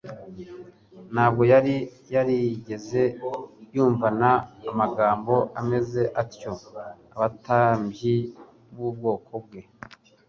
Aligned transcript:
Ntabwo 1.13 1.43
yari 1.53 1.75
yarigeze 2.13 3.01
yumvana 3.75 4.29
amagambo 4.71 5.33
ameze 5.59 6.01
atyo 6.21 6.53
abatambyi 7.15 8.15
b'ubwoko 8.75 9.33
bwe, 9.45 9.61